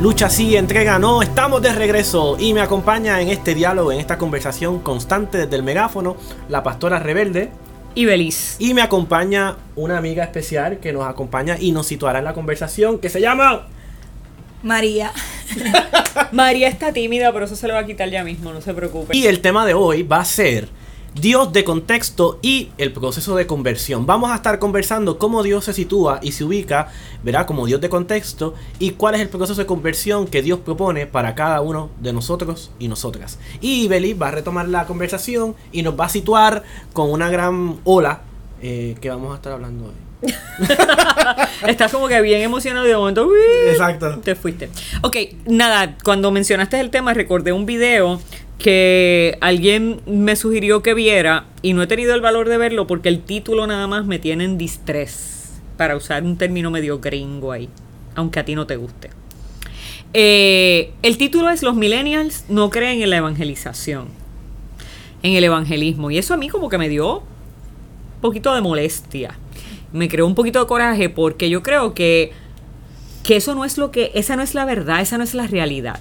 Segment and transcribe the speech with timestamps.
[0.00, 4.18] Lucha sí, entrega no, estamos de regreso y me acompaña en este diálogo, en esta
[4.18, 6.18] conversación constante desde el megáfono,
[6.50, 7.48] la pastora rebelde.
[7.94, 8.56] Y Belis.
[8.58, 12.98] Y me acompaña una amiga especial que nos acompaña y nos situará en la conversación
[12.98, 13.68] que se llama...
[14.62, 15.12] María.
[16.32, 19.16] María está tímida, pero eso se le va a quitar ya mismo, no se preocupe.
[19.16, 20.68] Y el tema de hoy va a ser
[21.20, 24.04] Dios de contexto y el proceso de conversión.
[24.04, 26.88] Vamos a estar conversando cómo Dios se sitúa y se ubica,
[27.22, 31.06] verá, como Dios de contexto y cuál es el proceso de conversión que Dios propone
[31.06, 33.38] para cada uno de nosotros y nosotras.
[33.62, 37.76] Y Beli va a retomar la conversación y nos va a situar con una gran
[37.84, 38.20] ola
[38.60, 40.06] eh, que vamos a estar hablando hoy.
[41.66, 43.30] Estás como que bien emocionado y de momento
[43.70, 44.18] Exacto.
[44.18, 44.68] te fuiste.
[45.02, 48.20] Ok, nada, cuando mencionaste el tema recordé un video
[48.58, 53.08] que alguien me sugirió que viera y no he tenido el valor de verlo porque
[53.08, 57.68] el título nada más me tiene en distrés, para usar un término medio gringo ahí,
[58.14, 59.10] aunque a ti no te guste.
[60.14, 64.08] Eh, el título es Los millennials no creen en la evangelización,
[65.22, 69.38] en el evangelismo, y eso a mí como que me dio un poquito de molestia,
[69.92, 72.32] me creó un poquito de coraje porque yo creo que,
[73.22, 75.46] que eso no es lo que, esa no es la verdad, esa no es la
[75.46, 76.00] realidad.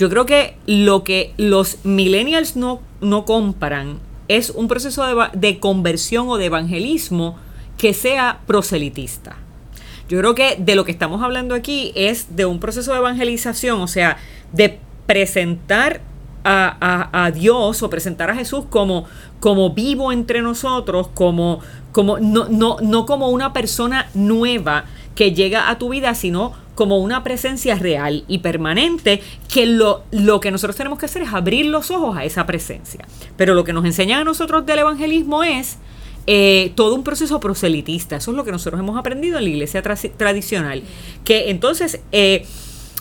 [0.00, 3.98] Yo creo que lo que los millennials no, no compran
[4.28, 7.36] es un proceso de, de conversión o de evangelismo
[7.76, 9.36] que sea proselitista.
[10.08, 13.82] Yo creo que de lo que estamos hablando aquí es de un proceso de evangelización,
[13.82, 14.16] o sea,
[14.54, 16.00] de presentar
[16.44, 19.04] a, a, a, Dios o presentar a Jesús como,
[19.38, 21.60] como vivo entre nosotros, como,
[21.92, 26.96] como no, no, no como una persona nueva que llega a tu vida, sino como
[26.96, 29.20] una presencia real y permanente,
[29.52, 33.06] que lo, lo que nosotros tenemos que hacer es abrir los ojos a esa presencia.
[33.36, 35.76] Pero lo que nos enseña a nosotros del evangelismo es
[36.26, 38.16] eh, todo un proceso proselitista.
[38.16, 40.82] Eso es lo que nosotros hemos aprendido en la iglesia tra tradicional.
[41.22, 42.46] Que entonces eh,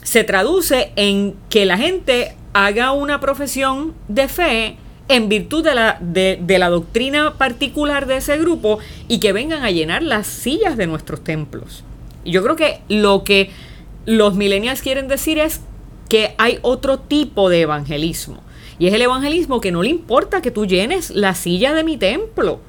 [0.03, 4.75] se traduce en que la gente haga una profesión de fe
[5.07, 9.63] en virtud de la, de, de la doctrina particular de ese grupo y que vengan
[9.63, 11.85] a llenar las sillas de nuestros templos.
[12.25, 13.68] Yo creo que lo que
[14.09, 15.61] los millennials quieren decir es
[16.09, 18.41] que hay otro tipo de evangelismo.
[18.79, 21.95] Y es el evangelismo que no le importa que tú llenes la silla de mi
[21.95, 22.59] templo,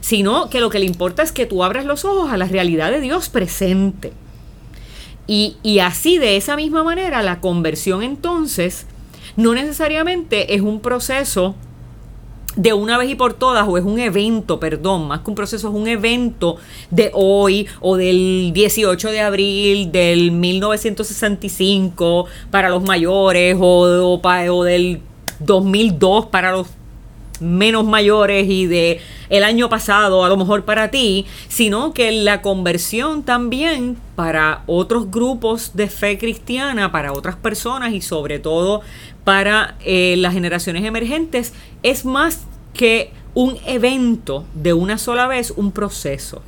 [0.00, 2.92] sino que lo que le importa es que tú abras los ojos a la realidad
[2.92, 4.12] de Dios presente.
[5.26, 8.86] Y, y así, de esa misma manera, la conversión entonces
[9.34, 11.56] no necesariamente es un proceso
[12.56, 15.68] de una vez y por todas, o es un evento, perdón, más que un proceso,
[15.68, 16.56] es un evento
[16.90, 25.00] de hoy o del 18 de abril del 1965 para los mayores o, o, del
[25.40, 26.68] 2002 para los
[27.40, 32.42] menos mayores y de el año pasado a lo mejor para ti, sino que la
[32.42, 38.82] conversión también para otros grupos de fe cristiana, para otras personas y sobre todo
[39.24, 41.52] para eh, las generaciones emergentes
[41.82, 42.42] es más
[42.72, 46.42] que un evento de una sola vez, un proceso.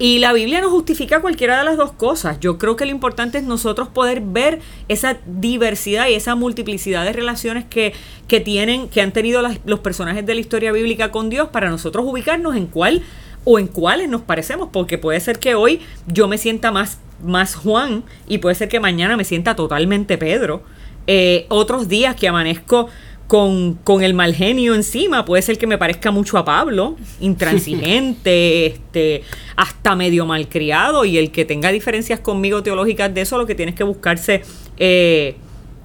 [0.00, 2.38] Y la Biblia no justifica cualquiera de las dos cosas.
[2.38, 7.12] Yo creo que lo importante es nosotros poder ver esa diversidad y esa multiplicidad de
[7.12, 7.94] relaciones que,
[8.28, 12.06] que tienen, que han tenido los personajes de la historia bíblica con Dios para nosotros
[12.06, 13.02] ubicarnos en cuál
[13.44, 17.56] o en cuáles nos parecemos, porque puede ser que hoy yo me sienta más, más
[17.56, 20.62] Juan y puede ser que mañana me sienta totalmente Pedro.
[21.08, 22.88] Eh, otros días que amanezco
[23.28, 25.24] con, con, el mal genio encima.
[25.24, 29.22] Puede ser que me parezca mucho a Pablo, intransigente, este,
[29.54, 31.04] hasta medio malcriado.
[31.04, 34.42] Y el que tenga diferencias conmigo teológicas de eso, lo que tienes que buscarse
[34.78, 35.36] eh,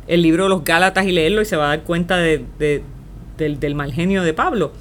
[0.07, 2.81] el libro de los Gálatas y leerlo y se va a dar cuenta de, de,
[3.37, 4.71] del, del, mal genio de Pablo.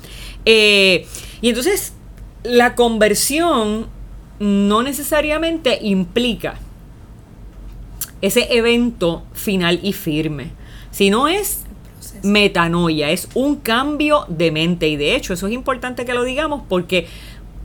[0.44, 1.04] Eh,
[1.40, 1.94] y entonces,
[2.44, 3.88] la conversión
[4.38, 6.60] no necesariamente implica
[8.20, 10.52] ese evento final y firme,
[10.92, 11.64] sino es
[12.22, 14.88] metanoia, es un cambio de mente.
[14.88, 17.06] Y de hecho, eso es importante que lo digamos porque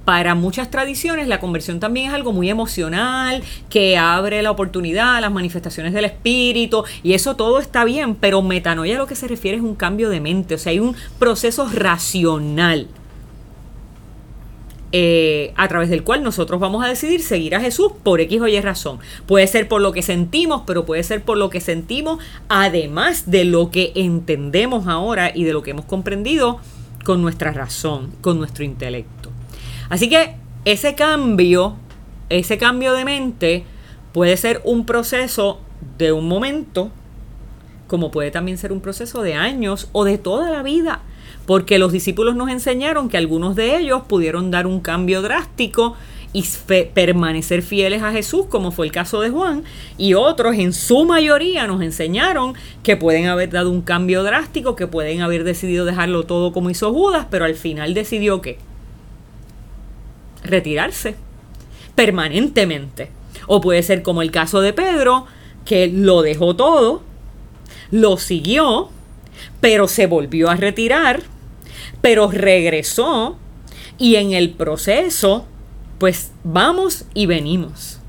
[0.07, 5.19] para muchas tradiciones la conversión también es algo muy emocional, que abre la oportunidad a
[5.19, 9.57] las manifestaciones del espíritu y eso todo está bien, pero metanoia lo que se refiere
[9.57, 12.88] es un cambio de mente, o sea, hay un proceso racional
[14.94, 18.48] eh, a través del cual nosotros vamos a decidir seguir a Jesús por X o
[18.48, 19.00] Y razón.
[19.25, 23.44] Puede ser por lo que sentimos, pero puede ser por lo que sentimos, además de
[23.44, 26.60] lo que entendemos ahora y de lo que hemos comprendido
[27.04, 29.30] con nuestra razón, con nuestro intelecto.
[29.89, 31.75] Así que ese cambio,
[32.30, 33.66] ese cambio de mente
[34.13, 35.60] puede ser un proceso
[35.98, 36.92] de un momento,
[37.88, 41.01] como puede también ser un proceso de años o de toda la vida
[41.47, 45.95] porque los discípulos nos enseñaron que algunos de ellos pudieron dar un cambio drástico
[46.33, 46.44] y
[46.94, 49.63] permanecer fieles a Jesús, como fue el caso de Juan,
[49.97, 52.53] y otros en su mayoría nos enseñaron
[52.83, 56.94] que pueden haber dado un cambio drástico, que pueden haber decidido dejarlo todo como hizo
[56.94, 58.57] Judas, pero al final decidió que
[60.44, 61.15] retirarse
[61.95, 63.09] permanentemente.
[63.47, 65.25] O puede ser como el caso de Pedro,
[65.63, 67.03] que lo dejó todo,
[67.89, 68.89] lo siguió,
[69.61, 71.37] pero se volvió a retirar
[72.07, 73.36] pero regresó
[73.98, 75.45] y en el proceso,
[75.98, 78.00] pues vamos y venimos.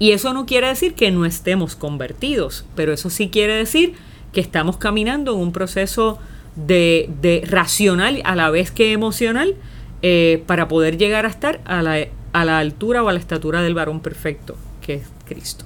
[0.00, 3.94] Y eso no quiere decir que no estemos convertidos, pero eso sí quiere decir
[4.32, 6.18] que estamos caminando en un proceso
[6.56, 9.54] de, de racional a la vez que emocional
[10.02, 13.62] eh, para poder llegar a estar a la, a la altura o a la estatura
[13.62, 15.64] del varón perfecto, que es Cristo.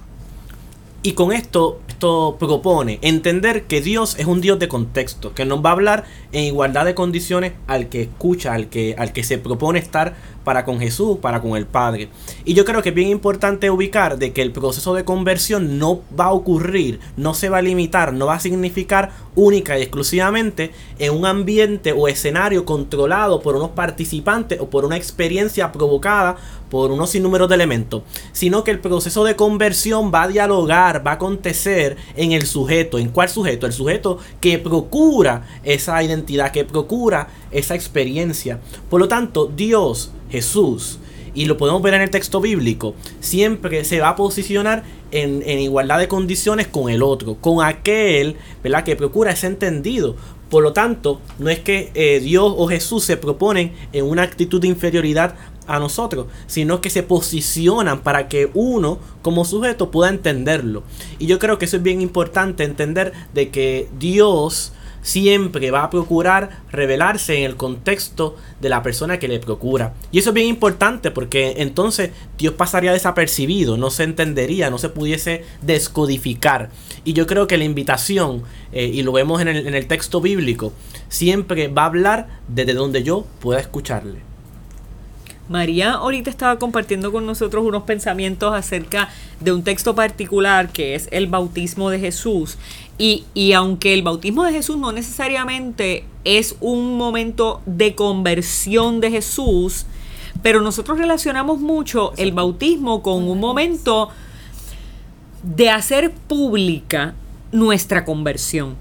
[1.08, 5.64] Y con esto, esto propone entender que Dios es un Dios de contexto, que nos
[5.64, 9.38] va a hablar en igualdad de condiciones al que escucha, al que, al que se
[9.38, 10.16] propone estar
[10.48, 12.08] para con Jesús, para con el Padre.
[12.46, 16.00] Y yo creo que es bien importante ubicar de que el proceso de conversión no
[16.18, 20.70] va a ocurrir, no se va a limitar, no va a significar única y exclusivamente
[20.98, 26.36] en un ambiente o escenario controlado por unos participantes o por una experiencia provocada
[26.70, 28.02] por unos sinnúmeros de elementos,
[28.32, 32.98] sino que el proceso de conversión va a dialogar, va a acontecer en el sujeto.
[32.98, 33.66] ¿En cuál sujeto?
[33.66, 38.60] El sujeto que procura esa identidad, que procura esa experiencia.
[38.90, 40.98] Por lo tanto, Dios, Jesús,
[41.34, 45.98] y lo podemos ver en el texto bíblico, siempre se va a posicionar en, igualdad
[45.98, 48.84] de condiciones con el otro, con aquel ¿verdad?
[48.84, 50.16] que procura ese entendido.
[50.50, 54.60] Por lo tanto, no es que eh, Dios o Jesús se proponen en una actitud
[54.60, 55.34] de inferioridad
[55.66, 60.82] a nosotros, sino que se posicionan para que uno como sujeto pueda entenderlo.
[61.18, 64.72] Y yo creo que eso es bien importante, entender de que Dios
[65.08, 69.94] siempre va a procurar revelarse en el contexto de la persona que le procura.
[70.12, 74.90] Y eso es bien importante porque entonces Dios pasaría desapercibido, no se entendería, no se
[74.90, 76.68] pudiese descodificar.
[77.04, 80.20] Y yo creo que la invitación, eh, y lo vemos en el, en el texto
[80.20, 80.74] bíblico,
[81.08, 84.28] siempre va a hablar desde donde yo pueda escucharle.
[85.48, 89.08] María ahorita estaba compartiendo con nosotros unos pensamientos acerca
[89.40, 92.58] de un texto particular que es el bautismo de Jesús.
[92.98, 99.12] Y, y, aunque el bautismo de Jesús no necesariamente es un momento de conversión de
[99.12, 99.86] Jesús,
[100.42, 104.08] pero nosotros relacionamos mucho el bautismo con un momento
[105.42, 107.14] de hacer pública
[107.52, 108.76] nuestra conversión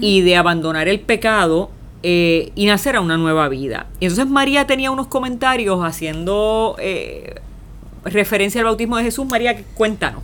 [0.00, 1.70] y de abandonar el pecado
[2.02, 3.86] eh, y nacer a una nueva vida.
[4.00, 7.40] Y entonces María tenía unos comentarios haciendo eh,
[8.04, 9.26] referencia al bautismo de Jesús.
[9.26, 10.22] María, cuéntanos.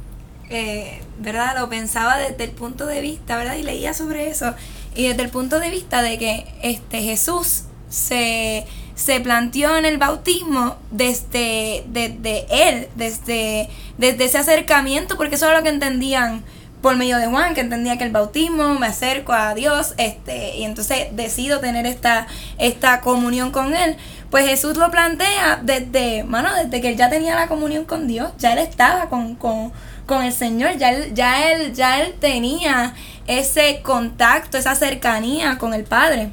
[0.49, 1.57] Eh, ¿Verdad?
[1.59, 3.57] Lo pensaba desde el punto de vista, ¿verdad?
[3.57, 4.55] Y leía sobre eso.
[4.95, 9.99] Y desde el punto de vista de que este Jesús se, se planteó en el
[9.99, 16.43] bautismo desde, desde él, desde, desde ese acercamiento, porque eso era lo que entendían
[16.83, 20.64] por medio de Juan, que entendía que el bautismo me acerco a Dios, este, y
[20.64, 22.26] entonces decido tener esta,
[22.59, 23.97] esta comunión con Él.
[24.31, 28.33] Pues Jesús lo plantea desde, mano, desde que él ya tenía la comunión con Dios,
[28.38, 29.73] ya él estaba con,
[30.21, 32.95] el Señor, ya él, ya él, ya él tenía
[33.26, 36.31] ese contacto, esa cercanía con el Padre.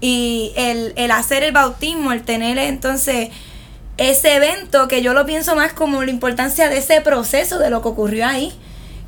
[0.00, 3.30] Y el, el hacer el bautismo, el tener entonces
[3.96, 7.80] ese evento, que yo lo pienso más como la importancia de ese proceso, de lo
[7.80, 8.52] que ocurrió ahí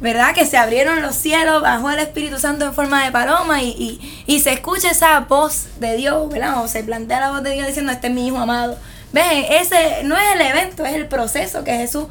[0.00, 0.34] ¿verdad?
[0.34, 4.00] Que se abrieron los cielos, bajó el Espíritu Santo en forma de paloma y,
[4.42, 6.62] se escucha esa voz de Dios, ¿verdad?
[6.62, 8.78] O se plantea la voz de Dios diciendo, este es mi hijo amado.
[9.12, 12.06] Ven, ese no es el evento, es el proceso que Jesús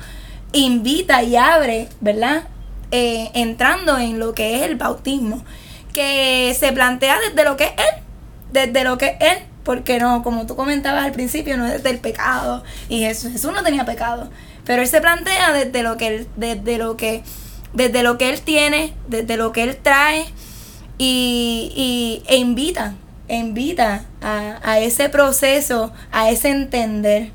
[0.53, 2.43] invita y abre, ¿verdad?
[2.91, 5.43] Eh, entrando en lo que es el bautismo,
[5.93, 8.03] que se plantea desde lo que es Él,
[8.51, 11.89] desde lo que es Él, porque no, como tú comentabas al principio, no es desde
[11.89, 14.29] el pecado, y Jesús, no tenía pecado,
[14.65, 17.23] pero Él se plantea desde lo que, desde lo que
[17.73, 20.25] desde lo que él tiene, desde lo que él trae
[20.97, 22.95] y, e invita,
[23.27, 27.31] invita a, ese proceso, a ese entender.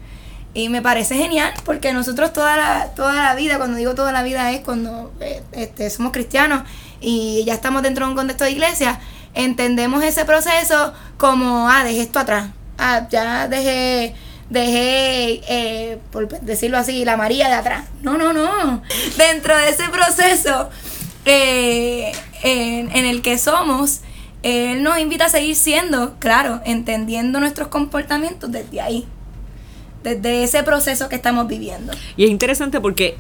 [0.54, 4.22] Y me parece genial porque nosotros toda la, toda la vida, cuando digo toda la
[4.22, 6.64] vida es cuando eh, este, somos cristianos
[7.00, 9.00] y ya estamos dentro de un contexto de iglesia,
[9.32, 14.14] entendemos ese proceso como, ah, dejé esto atrás, ah, ya dejé
[14.50, 17.86] dejé, eh, por decirlo así, la María de atrás.
[18.02, 18.82] No, no, no.
[19.16, 20.68] Dentro de ese proceso
[21.24, 24.00] eh, en, en el que somos,
[24.42, 29.08] Él nos invita a seguir siendo, claro, entendiendo nuestros comportamientos desde ahí
[30.02, 31.92] desde ese proceso que estamos viviendo.
[32.16, 33.16] Y es interesante porque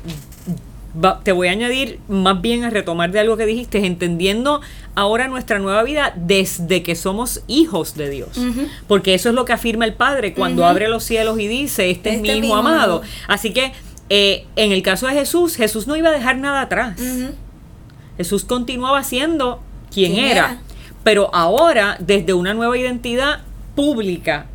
[1.02, 4.60] va- te voy a añadir más bien a retomar de algo que dijiste, entendiendo
[4.94, 8.38] ahora nuestra nueva vida desde que somos hijos de Dios.
[8.88, 12.10] Porque eso es lo que afirma el Padre cuando abre los cielos y dice, este,
[12.10, 12.96] es Este mi es hijo mi hijo amado.
[12.96, 13.02] amado.
[13.28, 13.72] Así que
[14.10, 17.00] eh, en el caso de Jesús, Jesús no iba a dejar nada atrás.
[18.18, 20.58] Jesús continuaba siendo quien ¿Quién era, era?
[21.02, 23.40] pero ahora desde una nueva identidad
[23.74, 24.46] pública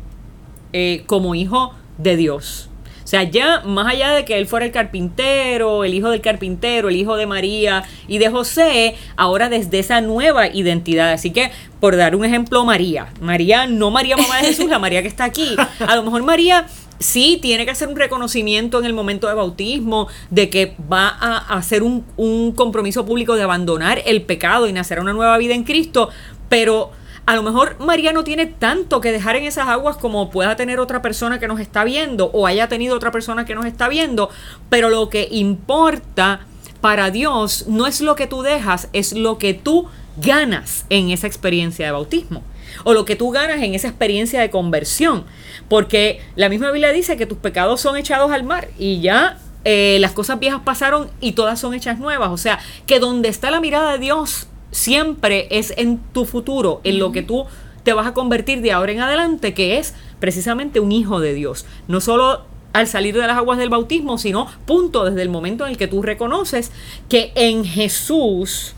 [0.72, 2.70] eh, como hijo de Dios.
[3.08, 6.90] O sea, ya más allá de que él fuera el carpintero, el hijo del carpintero,
[6.90, 11.12] el hijo de María y de José, ahora desde esa nueva identidad.
[11.12, 11.50] Así que,
[11.80, 13.08] por dar un ejemplo, María.
[13.22, 15.56] María, no María mamá de Jesús, la María que está aquí.
[15.80, 16.66] A lo mejor María
[16.98, 21.56] sí tiene que hacer un reconocimiento en el momento de bautismo de que va a
[21.56, 22.04] hacer un,
[22.52, 26.10] compromiso público de abandonar el pecado y nacer una nueva vida en Cristo,
[26.48, 26.90] pero
[27.28, 30.80] a lo mejor María no tiene tanto que dejar en esas aguas como pueda tener
[30.80, 34.30] otra persona que nos está viendo o haya tenido otra persona que nos está viendo,
[34.70, 36.40] pero lo que importa
[36.80, 41.26] para Dios no es lo que tú dejas, es lo que tú ganas en esa
[41.26, 42.42] experiencia de bautismo
[42.84, 45.24] o lo que tú ganas en esa experiencia de conversión,
[45.68, 49.98] porque la misma Biblia dice que tus pecados son echados al mar y ya eh,
[50.00, 53.60] las cosas viejas pasaron y todas son hechas nuevas, o sea, que donde está la
[53.60, 57.46] mirada de Dios siempre es en tu futuro, en lo que tú
[57.82, 61.64] te vas a convertir de ahora en adelante, que es precisamente un hijo de Dios.
[61.86, 65.72] No solo al salir de las aguas del bautismo, sino punto desde el momento en
[65.72, 66.70] el que tú reconoces
[67.08, 68.74] que en Jesús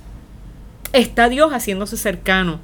[0.93, 2.61] está Dios haciéndose cercano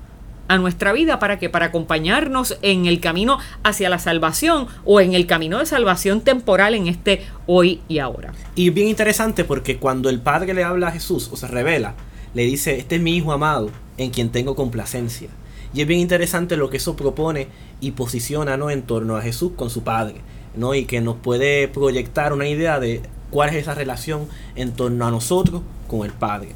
[0.48, 5.14] a nuestra vida para que para acompañarnos en el camino hacia la salvación o en
[5.14, 8.32] el camino de salvación temporal en este hoy y ahora.
[8.54, 11.94] Y bien interesante porque cuando el Padre le habla a Jesús o se revela,
[12.36, 15.28] le dice, este es mi Hijo amado en quien tengo complacencia.
[15.74, 17.48] Y es bien interesante lo que eso propone
[17.80, 18.70] y posiciona ¿no?
[18.70, 20.16] en torno a Jesús con su Padre.
[20.54, 20.74] ¿no?
[20.74, 23.00] Y que nos puede proyectar una idea de
[23.30, 26.48] cuál es esa relación en torno a nosotros con el Padre.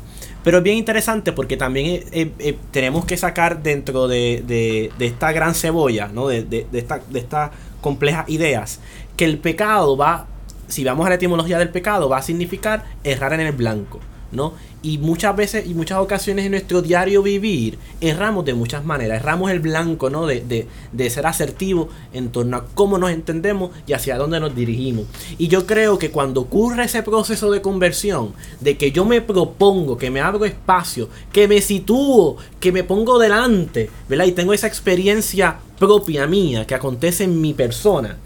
[0.45, 4.91] Pero es bien interesante porque también eh, eh, eh, tenemos que sacar dentro de, de-
[4.99, 6.29] de esta gran cebolla, ¿no?
[6.29, 8.81] de, de, esta, de estas complejas ideas,
[9.17, 10.27] que el pecado va,
[10.69, 14.01] si vamos a la etimología del pecado, va a significar errar en el blanco.
[14.33, 14.55] ¿No?
[14.83, 19.51] Y muchas veces y muchas ocasiones en nuestro diario vivir erramos de muchas maneras, erramos
[19.51, 20.27] el blanco, ¿no?
[20.27, 24.55] De, de, de ser asertivo en torno a cómo nos entendemos y hacia dónde nos
[24.55, 25.07] dirigimos.
[25.39, 29.97] Y yo creo que cuando ocurre ese proceso de conversión, de que yo me propongo,
[29.97, 34.27] que me abro espacio, que me sitúo, que me pongo delante, ¿verdad?
[34.27, 38.19] Y tengo esa experiencia propia mía que acontece en mi persona,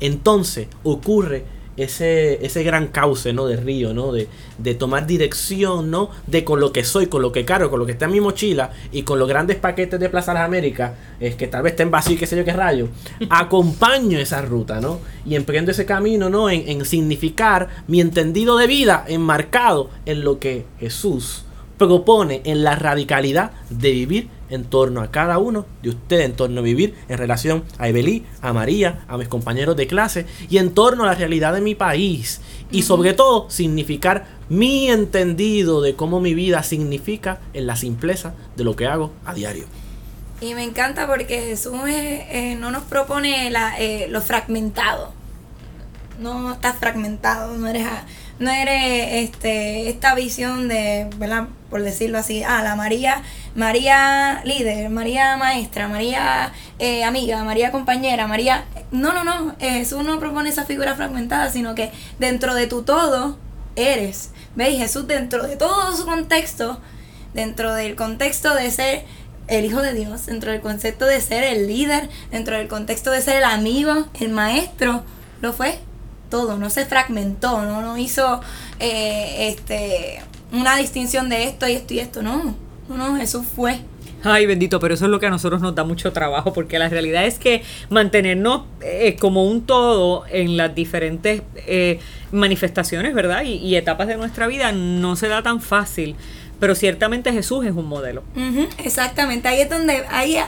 [0.00, 1.44] entonces ocurre
[1.76, 3.46] ese, ese gran cauce, ¿no?
[3.46, 4.12] De río, ¿no?
[4.12, 4.28] De,
[4.58, 6.10] de tomar dirección, ¿no?
[6.26, 8.20] De con lo que soy, con lo que cargo, con lo que está en mi
[8.20, 11.90] mochila y con los grandes paquetes de Plaza Las Américas, es que tal vez estén
[11.90, 12.88] vacíos, qué sé yo qué rayo,
[13.30, 15.00] acompaño esa ruta, ¿no?
[15.24, 16.50] Y emprendo ese camino, ¿no?
[16.50, 21.45] En, en significar mi entendido de vida enmarcado en lo que Jesús
[21.78, 26.60] propone en la radicalidad de vivir en torno a cada uno de ustedes, en torno
[26.60, 30.72] a vivir en relación a Evelí, a María, a mis compañeros de clase y en
[30.72, 32.40] torno a la realidad de mi país.
[32.70, 38.64] Y sobre todo significar mi entendido de cómo mi vida significa en la simpleza de
[38.64, 39.64] lo que hago a diario.
[40.40, 45.12] Y me encanta porque Jesús eh, eh, no nos propone la, eh, lo fragmentado.
[46.20, 48.04] No estás fragmentado, no eres, a-
[48.38, 51.48] no eres este, esta visión de, ¿verdad?
[51.70, 53.22] Por decirlo así, ah, la María,
[53.54, 58.64] María líder, María maestra, María eh, amiga, María compañera, María...
[58.92, 63.36] No, no, no, Jesús no propone esa figura fragmentada, sino que dentro de tu todo
[63.74, 64.30] eres.
[64.54, 64.78] ¿Veis?
[64.78, 66.80] Jesús dentro de todo su contexto,
[67.34, 69.04] dentro del contexto de ser
[69.48, 73.20] el Hijo de Dios, dentro del concepto de ser el líder, dentro del contexto de
[73.20, 75.04] ser el amigo, el maestro,
[75.40, 75.78] lo fue
[76.30, 78.40] todo, no se fragmentó, no, no hizo
[78.80, 80.20] eh, este
[80.52, 82.54] una distinción de esto y esto y esto, no,
[82.88, 83.78] no, no, Jesús fue.
[84.24, 86.88] Ay, bendito, pero eso es lo que a nosotros nos da mucho trabajo, porque la
[86.88, 92.00] realidad es que mantenernos eh, como un todo en las diferentes eh,
[92.32, 93.42] manifestaciones, ¿verdad?
[93.44, 96.16] Y, y etapas de nuestra vida no se da tan fácil,
[96.58, 98.22] pero ciertamente Jesús es un modelo.
[98.78, 100.38] Exactamente, ahí es donde, ahí,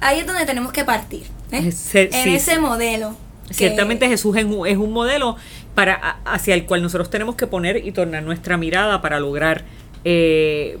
[0.00, 1.72] ahí es donde tenemos que partir, ¿eh?
[1.72, 2.60] Se- en sí, ese sí.
[2.60, 3.16] modelo.
[3.50, 5.36] Ciertamente Jesús es un, es un modelo
[5.74, 9.64] para, hacia el cual nosotros tenemos que poner y tornar nuestra mirada para lograr
[10.04, 10.78] eh,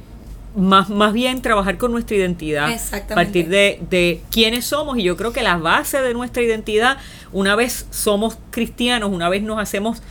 [0.56, 2.70] más, más bien trabajar con nuestra identidad.
[2.72, 3.14] Exactamente.
[3.14, 4.98] Partir de, de quiénes somos.
[4.98, 6.98] Y yo creo que la base de nuestra identidad,
[7.32, 10.02] una vez somos cristianos, una vez nos hacemos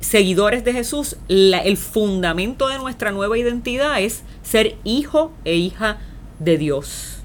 [0.00, 5.98] seguidores de Jesús, la- el fundamento de nuestra nueva identidad es ser hijo e hija
[6.38, 7.18] de Dios.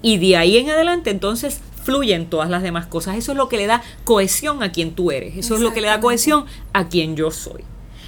[0.00, 3.16] Y de ahí en adelante entonces fluyen todas las demás cosas.
[3.16, 5.36] Eso es lo que le da cohesión a quien tú eres.
[5.36, 7.62] Eso es lo que le da cohesión a quien yo soy.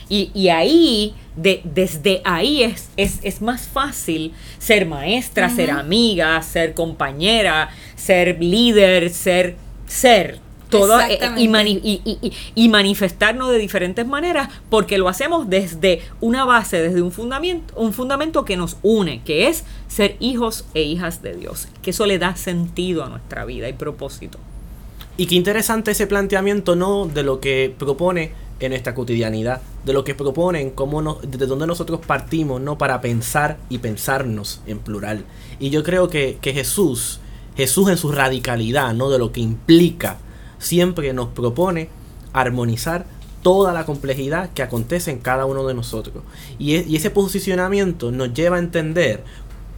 [0.09, 6.41] Y, y ahí, de, desde ahí es, es, es más fácil ser maestra, ser amiga,
[6.43, 9.57] ser compañera, ser líder, ser
[9.93, 10.41] ser.
[10.79, 15.49] Todo, eh, y, mani- y, y- y- y manifestarnos de diferentes maneras porque lo hacemos
[15.49, 20.65] desde una base, desde un fundamento, un fundamento que nos une, que es ser hijos
[20.75, 24.39] e hijas de Dios, que eso le da sentido a nuestra vida y propósito.
[25.17, 27.07] Y qué interesante ese planteamiento, ¿no?
[27.07, 31.47] De lo que propone en nuestra cotidianidad, de lo que propone en cómo nos, desde
[31.47, 32.79] dónde nosotros partimos, ¿no?
[32.79, 35.25] Para pensar y pensarnos en plural.
[35.59, 37.19] Y yo creo que, que Jesús,
[37.57, 39.11] Jesús en su radicalidad, ¿no?
[39.11, 40.19] De lo que implica,
[40.63, 41.89] siempre nos propone
[42.33, 43.05] armonizar
[43.43, 46.23] toda la complejidad que acontece en cada uno de nosotros.
[46.59, 49.25] Y, e- y ese posicionamiento nos lleva a entender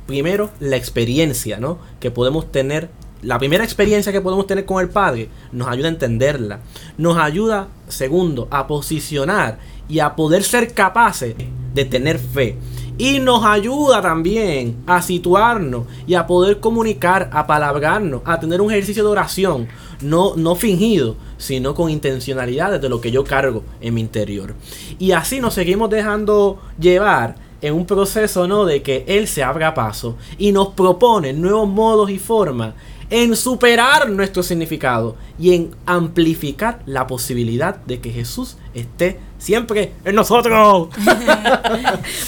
[0.06, 1.78] primero la experiencia, ¿no?
[1.98, 2.90] Que podemos tener,
[3.22, 6.60] la primera experiencia que podemos tener con el Padre nos ayuda a entenderla.
[6.98, 11.34] Nos ayuda, segundo, a posicionar y a poder ser capaces
[11.72, 12.58] de tener fe.
[12.96, 18.70] Y nos ayuda también a situarnos y a poder comunicar, a palabrarnos, a tener un
[18.70, 19.66] ejercicio de oración,
[20.00, 24.54] no, no fingido, sino con intencionalidad desde lo que yo cargo en mi interior.
[24.98, 28.64] Y así nos seguimos dejando llevar en un proceso ¿no?
[28.64, 32.74] de que Él se abra paso y nos propone nuevos modos y formas
[33.10, 40.14] en superar nuestro significado y en amplificar la posibilidad de que Jesús esté siempre en
[40.14, 40.88] nosotros.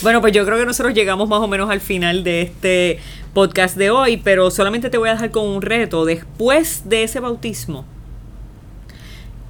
[0.02, 3.00] Bueno, pues yo creo que nosotros llegamos más o menos al final de este
[3.35, 6.04] podcast de hoy, pero solamente te voy a dejar con un reto.
[6.04, 7.85] Después de ese bautismo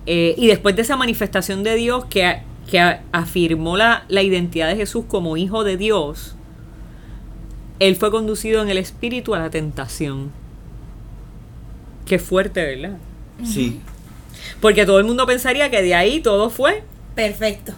[0.07, 2.41] eh, y después de esa manifestación de Dios que,
[2.71, 6.37] que afirmó la, la identidad de Jesús como hijo de Dios,
[7.79, 10.31] él fue conducido en el espíritu a la tentación.
[12.07, 12.97] Qué fuerte, ¿verdad?
[13.45, 13.81] Sí.
[14.61, 16.83] Porque todo el mundo pensaría que de ahí todo fue
[17.15, 17.73] Perfecto.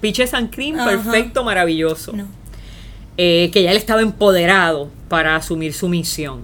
[0.00, 0.90] Piche San Cream, Ajá.
[0.90, 2.12] perfecto, maravilloso.
[2.12, 2.26] No.
[3.18, 6.42] eh, que ya él estaba empoderado para asumir su misión.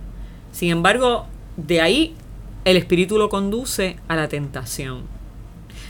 [0.53, 2.15] Sin embargo, de ahí
[2.65, 5.03] el espíritu lo conduce a la tentación.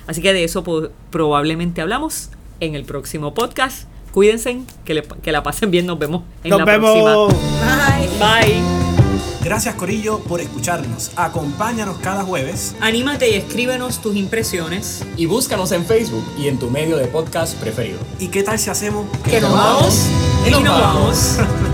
[0.06, 0.64] Así que de eso
[1.10, 3.86] probablemente hablamos en el próximo podcast.
[4.12, 6.92] Cuídense, que, le- que la pasen bien, nos vemos en Nos la vemos.
[7.32, 7.98] próxima.
[8.18, 9.01] Bye.
[9.42, 11.10] Gracias Corillo por escucharnos.
[11.16, 15.04] Acompáñanos cada jueves Anímate y escríbenos tus impresiones.
[15.16, 17.98] Y búscanos en Facebook y en tu medio de podcast preferido.
[18.18, 20.06] ¿Y qué tal si hacemos Que nos vamos
[20.46, 21.38] y nos vamos.